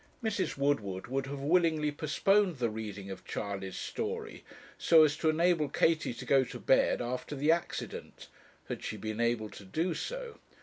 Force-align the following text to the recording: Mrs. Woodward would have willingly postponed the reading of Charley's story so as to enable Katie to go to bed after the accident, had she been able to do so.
Mrs. 0.23 0.57
Woodward 0.57 1.05
would 1.05 1.27
have 1.27 1.41
willingly 1.43 1.91
postponed 1.91 2.57
the 2.57 2.71
reading 2.71 3.11
of 3.11 3.23
Charley's 3.23 3.77
story 3.77 4.43
so 4.79 5.03
as 5.03 5.15
to 5.17 5.29
enable 5.29 5.69
Katie 5.69 6.15
to 6.15 6.25
go 6.25 6.43
to 6.43 6.57
bed 6.59 7.03
after 7.03 7.35
the 7.35 7.51
accident, 7.51 8.27
had 8.67 8.83
she 8.83 8.97
been 8.97 9.21
able 9.21 9.51
to 9.51 9.63
do 9.63 9.93
so. 9.93 10.39